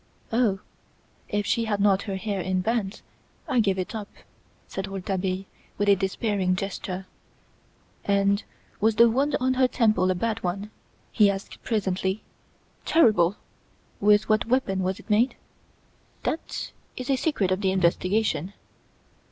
"Oh! 0.33 0.57
if 1.29 1.45
she 1.45 1.65
had 1.65 1.79
not 1.79 2.01
her 2.01 2.15
hair 2.15 2.41
in 2.41 2.61
bands, 2.61 3.03
I 3.47 3.59
give 3.59 3.77
it 3.77 3.93
up," 3.93 4.07
said 4.67 4.87
Rouletabille, 4.87 5.45
with 5.77 5.89
a 5.89 5.95
despairing 5.95 6.55
gesture. 6.55 7.05
"And 8.03 8.43
was 8.79 8.95
the 8.95 9.07
wound 9.07 9.35
on 9.39 9.53
her 9.53 9.67
temple 9.67 10.09
a 10.09 10.15
bad 10.15 10.41
one?" 10.41 10.71
he 11.11 11.29
asked 11.29 11.61
presently. 11.61 12.23
"Terrible." 12.83 13.35
"With 13.99 14.27
what 14.27 14.47
weapon 14.47 14.79
was 14.79 14.99
it 14.99 15.07
made?" 15.07 15.35
"That 16.23 16.71
is 16.97 17.11
a 17.11 17.15
secret 17.15 17.51
of 17.51 17.61
the 17.61 17.71
investigation." 17.71 18.53